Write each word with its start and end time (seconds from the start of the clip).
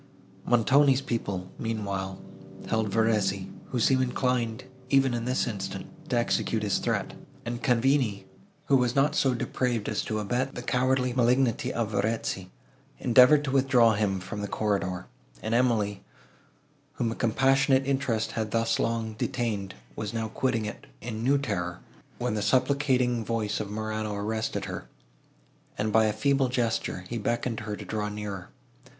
Montoni's 0.47 0.99
people, 0.99 1.51
meanwhile, 1.59 2.19
held 2.67 2.89
Verezzi, 2.89 3.51
who 3.67 3.79
seemed 3.79 4.01
inclined, 4.01 4.63
even 4.89 5.13
in 5.13 5.25
this 5.25 5.45
instant, 5.45 5.85
to 6.09 6.17
execute 6.17 6.63
his 6.63 6.79
threat; 6.79 7.13
and 7.45 7.61
Cavigni, 7.61 8.25
who 8.65 8.77
was 8.77 8.95
not 8.95 9.13
so 9.13 9.35
depraved 9.35 9.87
as 9.87 10.03
to 10.05 10.17
abet 10.17 10.55
the 10.55 10.63
cowardly 10.63 11.13
malignity 11.13 11.71
of 11.71 11.91
Verezzi, 11.91 12.49
endeavoured 12.97 13.43
to 13.43 13.51
withdraw 13.51 13.93
him 13.93 14.19
from 14.19 14.41
the 14.41 14.47
corridor; 14.47 15.05
and 15.43 15.53
Emily, 15.53 16.01
whom 16.93 17.11
a 17.11 17.15
compassionate 17.15 17.85
interest 17.85 18.31
had 18.31 18.49
thus 18.49 18.79
long 18.79 19.13
detained, 19.13 19.75
was 19.95 20.15
now 20.15 20.29
quitting 20.29 20.65
it 20.65 20.87
in 20.99 21.23
new 21.23 21.37
terror, 21.37 21.79
when 22.17 22.33
the 22.33 22.41
supplicating 22.41 23.23
voice 23.23 23.59
of 23.59 23.69
Morano 23.69 24.15
arrested 24.15 24.65
her, 24.65 24.87
and, 25.77 25.93
by 25.93 26.05
a 26.05 26.11
feeble 26.11 26.49
gesture, 26.49 27.05
he 27.07 27.19
beckoned 27.19 27.59
her 27.59 27.75
to 27.75 27.85
draw 27.85 28.09
nearer. 28.09 28.49